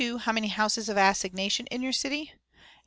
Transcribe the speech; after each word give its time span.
How 0.21 0.31
many 0.31 0.47
houses 0.47 0.89
of 0.89 0.97
assignation 0.97 1.67
in 1.67 1.83
your 1.83 1.93
city? 1.93 2.33